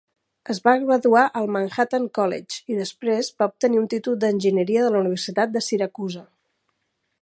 [0.51, 5.07] Es va graduar al Manhattan College i després va obtenir un títol d'Enginyeria de la
[5.07, 6.27] Universitat de Syracuse.